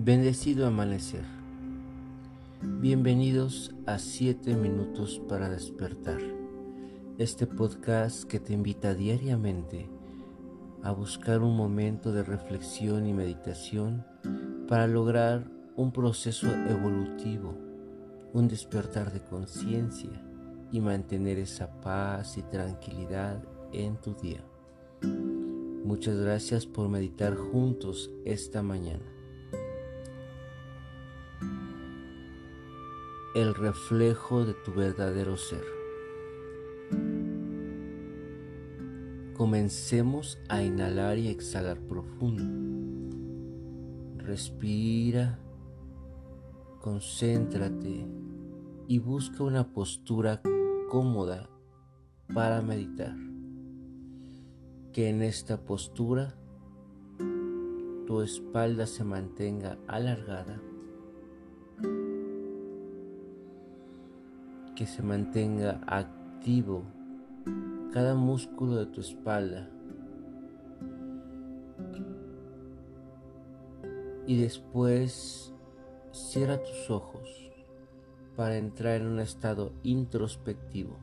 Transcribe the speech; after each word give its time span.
Bendecido 0.00 0.64
amanecer. 0.68 1.24
Bienvenidos 2.62 3.74
a 3.84 3.98
7 3.98 4.54
minutos 4.54 5.20
para 5.28 5.50
despertar. 5.50 6.20
Este 7.18 7.48
podcast 7.48 8.22
que 8.22 8.38
te 8.38 8.52
invita 8.52 8.94
diariamente 8.94 9.90
a 10.84 10.92
buscar 10.92 11.42
un 11.42 11.56
momento 11.56 12.12
de 12.12 12.22
reflexión 12.22 13.08
y 13.08 13.12
meditación 13.12 14.06
para 14.68 14.86
lograr 14.86 15.50
un 15.74 15.90
proceso 15.90 16.46
evolutivo, 16.46 17.58
un 18.32 18.46
despertar 18.46 19.12
de 19.12 19.24
conciencia 19.24 20.12
y 20.70 20.80
mantener 20.80 21.40
esa 21.40 21.80
paz 21.80 22.38
y 22.38 22.42
tranquilidad 22.42 23.42
en 23.72 23.96
tu 23.96 24.14
día. 24.14 24.44
Muchas 25.02 26.16
gracias 26.18 26.66
por 26.66 26.88
meditar 26.88 27.34
juntos 27.34 28.12
esta 28.24 28.62
mañana. 28.62 29.17
El 33.40 33.54
reflejo 33.54 34.44
de 34.44 34.52
tu 34.52 34.72
verdadero 34.72 35.36
ser. 35.36 35.62
Comencemos 39.32 40.40
a 40.48 40.60
inhalar 40.64 41.18
y 41.18 41.28
exhalar 41.28 41.78
profundo. 41.78 42.42
Respira, 44.16 45.38
concéntrate 46.80 48.08
y 48.88 48.98
busca 48.98 49.44
una 49.44 49.72
postura 49.72 50.42
cómoda 50.90 51.48
para 52.34 52.60
meditar. 52.60 53.14
Que 54.92 55.10
en 55.10 55.22
esta 55.22 55.64
postura 55.64 56.34
tu 58.08 58.20
espalda 58.20 58.88
se 58.88 59.04
mantenga 59.04 59.78
alargada 59.86 60.60
que 64.78 64.86
se 64.86 65.02
mantenga 65.02 65.80
activo 65.88 66.84
cada 67.92 68.14
músculo 68.14 68.76
de 68.76 68.86
tu 68.86 69.00
espalda. 69.00 69.68
Y 74.24 74.40
después 74.40 75.52
cierra 76.12 76.62
tus 76.62 76.92
ojos 76.92 77.28
para 78.36 78.56
entrar 78.56 79.00
en 79.00 79.08
un 79.08 79.18
estado 79.18 79.72
introspectivo. 79.82 80.96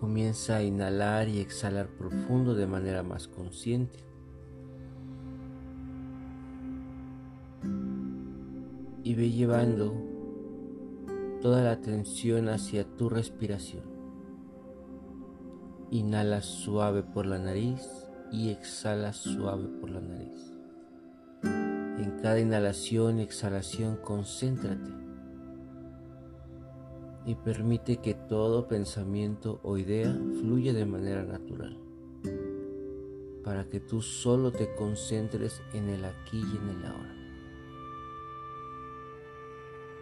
Comienza 0.00 0.56
a 0.56 0.62
inhalar 0.62 1.28
y 1.28 1.40
exhalar 1.40 1.88
profundo 1.88 2.54
de 2.54 2.66
manera 2.66 3.02
más 3.02 3.28
consciente. 3.28 3.98
Ve 9.16 9.30
llevando 9.30 9.94
toda 11.40 11.62
la 11.62 11.70
atención 11.70 12.50
hacia 12.50 12.84
tu 12.84 13.08
respiración. 13.08 13.84
Inhala 15.90 16.42
suave 16.42 17.02
por 17.02 17.24
la 17.24 17.38
nariz 17.38 17.80
y 18.30 18.50
exhala 18.50 19.14
suave 19.14 19.68
por 19.80 19.88
la 19.88 20.02
nariz. 20.02 20.52
En 21.42 22.18
cada 22.20 22.38
inhalación 22.40 23.18
y 23.18 23.22
exhalación 23.22 23.96
concéntrate 23.96 24.90
y 27.24 27.36
permite 27.36 27.96
que 27.96 28.12
todo 28.12 28.68
pensamiento 28.68 29.60
o 29.62 29.78
idea 29.78 30.12
fluya 30.40 30.74
de 30.74 30.84
manera 30.84 31.24
natural 31.24 31.78
para 33.42 33.64
que 33.66 33.80
tú 33.80 34.02
solo 34.02 34.52
te 34.52 34.74
concentres 34.74 35.62
en 35.72 35.88
el 35.88 36.04
aquí 36.04 36.38
y 36.38 36.56
en 36.56 36.68
el 36.68 36.84
ahora 36.84 37.15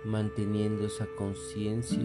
manteniendo 0.05 0.85
esa 0.87 1.07
conciencia 1.17 2.03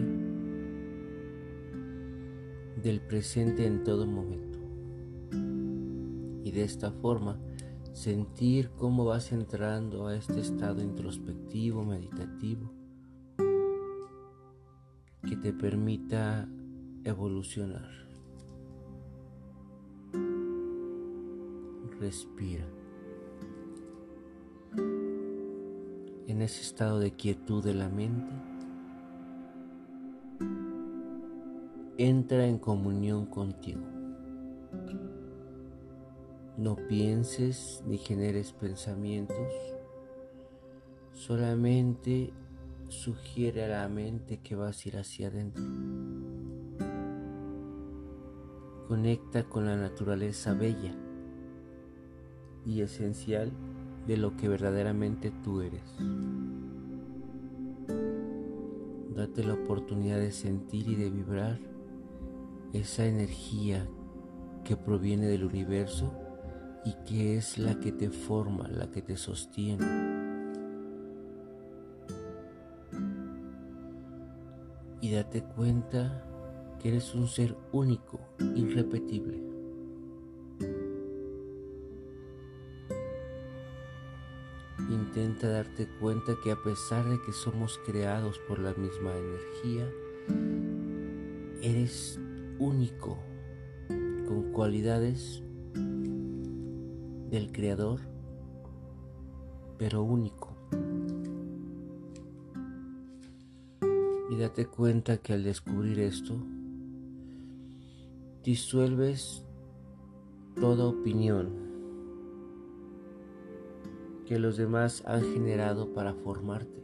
del 2.81 3.01
presente 3.01 3.65
en 3.65 3.83
todo 3.83 4.05
momento. 4.05 4.59
Y 6.43 6.51
de 6.51 6.63
esta 6.63 6.91
forma 6.91 7.39
sentir 7.93 8.69
cómo 8.77 9.05
vas 9.05 9.31
entrando 9.31 10.07
a 10.07 10.15
este 10.15 10.39
estado 10.39 10.81
introspectivo, 10.81 11.83
meditativo, 11.83 12.71
que 15.27 15.35
te 15.35 15.51
permita 15.53 16.47
evolucionar. 17.03 17.89
Respira. 21.99 22.78
En 26.29 26.43
ese 26.43 26.61
estado 26.61 26.99
de 26.99 27.11
quietud 27.11 27.63
de 27.63 27.73
la 27.73 27.89
mente, 27.89 28.31
entra 31.97 32.45
en 32.45 32.59
comunión 32.59 33.25
contigo. 33.25 33.81
No 36.55 36.75
pienses 36.75 37.83
ni 37.87 37.97
generes 37.97 38.51
pensamientos, 38.51 39.37
solamente 41.13 42.31
sugiere 42.89 43.65
a 43.65 43.81
la 43.81 43.89
mente 43.89 44.37
que 44.37 44.55
vas 44.55 44.85
a 44.85 44.89
ir 44.89 44.97
hacia 44.97 45.29
adentro. 45.29 45.63
Conecta 48.87 49.45
con 49.45 49.65
la 49.65 49.75
naturaleza 49.75 50.53
bella 50.53 50.93
y 52.67 52.81
esencial 52.81 53.51
de 54.09 54.17
lo 54.17 54.35
que 54.35 54.49
verdaderamente 54.49 55.31
tú 55.43 55.61
eres. 55.61 55.83
Date 59.15 59.43
la 59.43 59.53
oportunidad 59.53 60.17
de 60.17 60.31
sentir 60.31 60.87
y 60.87 60.95
de 60.95 61.11
vibrar 61.11 61.59
esa 62.73 63.05
energía 63.05 63.87
que 64.63 64.75
proviene 64.75 65.27
del 65.27 65.43
universo 65.43 66.11
y 66.83 66.95
que 67.05 67.37
es 67.37 67.59
la 67.59 67.79
que 67.79 67.91
te 67.91 68.09
forma, 68.09 68.67
la 68.67 68.89
que 68.89 69.03
te 69.03 69.15
sostiene. 69.15 69.85
Y 75.01 75.11
date 75.11 75.43
cuenta 75.43 76.25
que 76.79 76.89
eres 76.89 77.13
un 77.13 77.27
ser 77.27 77.55
único, 77.71 78.19
irrepetible. 78.55 79.48
Intenta 85.19 85.49
darte 85.49 85.85
cuenta 85.99 86.37
que 86.41 86.49
a 86.49 86.55
pesar 86.55 87.03
de 87.03 87.21
que 87.21 87.33
somos 87.33 87.77
creados 87.85 88.39
por 88.47 88.57
la 88.57 88.73
misma 88.75 89.11
energía, 89.17 89.85
eres 91.61 92.17
único, 92.57 93.19
con 93.89 94.53
cualidades 94.53 95.43
del 97.29 97.51
Creador, 97.51 97.99
pero 99.77 100.03
único. 100.03 100.55
Y 104.29 104.37
date 104.37 104.67
cuenta 104.67 105.17
que 105.17 105.33
al 105.33 105.43
descubrir 105.43 105.99
esto, 105.99 106.41
disuelves 108.41 109.45
toda 110.55 110.85
opinión 110.85 111.68
que 114.29 114.37
los 114.37 114.57
demás 114.57 115.01
han 115.07 115.23
generado 115.33 115.91
para 115.91 116.13
formarte, 116.13 116.83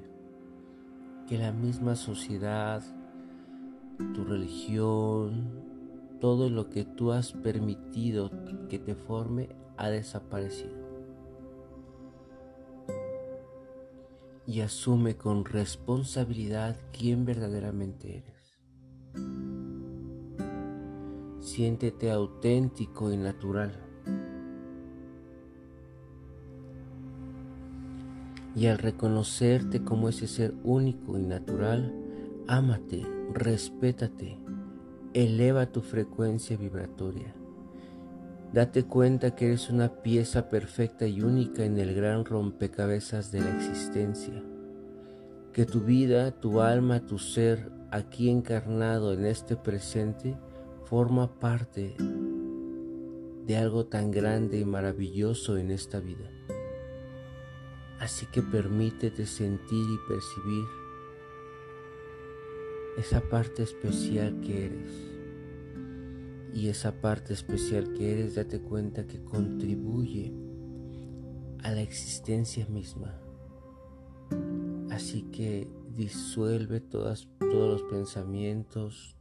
que 1.28 1.38
la 1.38 1.52
misma 1.52 1.96
sociedad, 1.96 2.82
tu 4.16 4.24
religión, 4.24 5.64
todo 6.20 6.50
lo 6.50 6.72
que 6.72 6.86
tú 6.86 7.12
has 7.12 7.34
permitido 7.34 8.32
que 8.68 8.80
te 8.80 8.96
forme 8.96 9.50
ha 9.78 9.90
desaparecido. 9.90 10.74
Y 14.48 14.62
asume 14.62 15.16
con 15.16 15.46
responsabilidad 15.46 16.76
quién 16.98 17.26
verdaderamente 17.26 18.24
eres. 18.24 18.60
Siéntete 21.42 22.10
auténtico 22.10 23.12
y 23.12 23.18
natural. 23.18 23.85
Y 28.56 28.68
al 28.68 28.78
reconocerte 28.78 29.84
como 29.84 30.10
ese 30.10 30.28
ser 30.28 30.54
único 30.64 31.18
y 31.18 31.24
natural, 31.24 31.94
ámate, 32.48 33.06
respétate, 33.34 34.40
eleva 35.14 35.66
tu 35.66 35.82
frecuencia 35.82 36.56
vibratoria. 36.56 37.36
Date 38.54 38.86
cuenta 38.86 39.36
que 39.36 39.48
eres 39.48 39.70
una 39.70 40.02
pieza 40.02 40.50
perfecta 40.50 41.06
y 41.06 41.22
única 41.22 41.66
en 41.66 41.78
el 41.78 41.94
gran 41.94 42.24
rompecabezas 42.24 43.32
de 43.32 43.42
la 43.42 43.54
existencia. 43.54 44.42
Que 45.52 45.66
tu 45.66 45.82
vida, 45.82 46.32
tu 46.32 46.62
alma, 46.62 47.06
tu 47.06 47.20
ser, 47.20 47.70
aquí 47.92 48.30
encarnado 48.30 49.14
en 49.14 49.26
este 49.26 49.58
presente, 49.58 50.38
forma 50.86 51.40
parte 51.40 51.96
de 53.46 53.58
algo 53.58 53.86
tan 53.88 54.12
grande 54.12 54.60
y 54.60 54.66
maravilloso 54.66 55.58
en 55.58 55.72
esta 55.72 56.00
vida. 56.00 56.35
Así 58.00 58.26
que 58.28 58.42
permítete 58.42 59.26
sentir 59.26 59.86
y 59.90 59.98
percibir 60.08 60.66
esa 62.98 63.22
parte 63.22 63.64
especial 63.64 64.40
que 64.42 64.66
eres. 64.66 64.92
Y 66.54 66.70
esa 66.70 67.02
parte 67.02 67.34
especial 67.34 67.94
que 67.94 68.14
eres, 68.14 68.36
date 68.36 68.62
cuenta 68.62 69.06
que 69.06 69.24
contribuye 69.24 70.34
a 71.64 71.72
la 71.72 71.82
existencia 71.82 72.66
misma. 72.68 73.20
Así 74.92 75.24
que 75.24 75.68
disuelve 75.96 76.80
todos 76.80 77.28
los 77.40 77.84
pensamientos, 77.84 79.16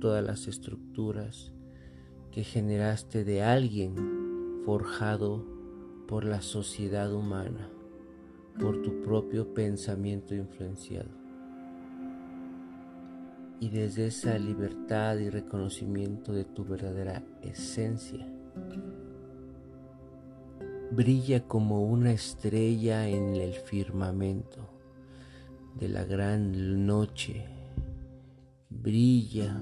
todas 0.00 0.24
las 0.24 0.46
estructuras 0.46 1.52
que 2.30 2.44
generaste 2.44 3.24
de 3.24 3.42
alguien 3.42 3.94
forjado 4.64 5.55
por 6.06 6.24
la 6.24 6.40
sociedad 6.40 7.12
humana, 7.12 7.68
por 8.60 8.80
tu 8.82 9.02
propio 9.02 9.52
pensamiento 9.52 10.34
influenciado. 10.34 11.10
Y 13.58 13.70
desde 13.70 14.06
esa 14.06 14.38
libertad 14.38 15.16
y 15.16 15.30
reconocimiento 15.30 16.32
de 16.32 16.44
tu 16.44 16.64
verdadera 16.64 17.24
esencia, 17.42 18.26
brilla 20.92 21.46
como 21.48 21.82
una 21.82 22.12
estrella 22.12 23.08
en 23.08 23.34
el 23.34 23.54
firmamento 23.54 24.70
de 25.74 25.88
la 25.88 26.04
gran 26.04 26.86
noche, 26.86 27.44
brilla, 28.68 29.60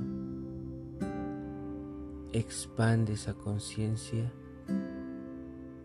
expande 2.33 3.13
esa 3.13 3.35
conciencia 3.35 4.33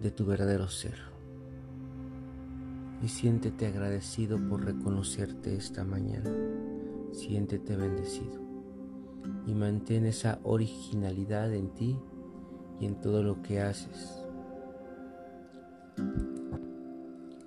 de 0.01 0.11
tu 0.11 0.25
verdadero 0.25 0.67
ser. 0.69 0.95
Y 3.01 3.07
siéntete 3.07 3.67
agradecido 3.67 4.37
por 4.49 4.63
reconocerte 4.63 5.55
esta 5.55 5.83
mañana. 5.83 6.31
Siéntete 7.11 7.75
bendecido. 7.75 8.39
Y 9.45 9.53
mantén 9.53 10.05
esa 10.05 10.39
originalidad 10.43 11.53
en 11.53 11.69
ti 11.69 11.97
y 12.79 12.85
en 12.85 12.95
todo 12.95 13.23
lo 13.23 13.41
que 13.41 13.61
haces. 13.61 14.23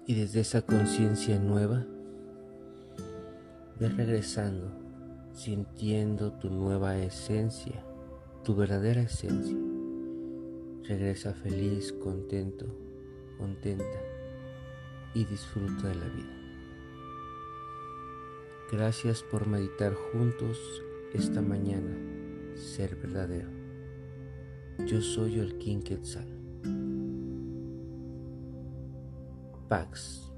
Y 0.07 0.15
desde 0.15 0.41
esa 0.41 0.63
conciencia 0.63 1.39
nueva, 1.39 1.87
ve 3.79 3.89
regresando, 3.89 4.71
sintiendo 5.33 6.33
tu 6.33 6.51
nueva 6.51 6.99
esencia, 6.99 7.85
tu 8.43 8.55
verdadera 8.55 9.03
esencia 9.03 9.62
Regresa 10.85 11.33
feliz, 11.33 11.93
contento, 11.93 12.67
contenta 13.39 14.03
y 15.15 15.25
disfruta 15.25 15.89
de 15.89 15.95
la 15.95 16.09
vida. 16.09 16.43
Gracias 18.73 19.23
por 19.23 19.47
meditar 19.47 19.95
juntos 19.95 20.83
esta 21.13 21.41
mañana, 21.41 21.95
ser 22.57 22.97
verdadero. 22.97 23.51
Yo 24.87 25.01
soy 25.01 25.39
el 25.39 25.59
King 25.59 25.83
Quetzal. 25.83 26.27
Pax. 29.69 30.32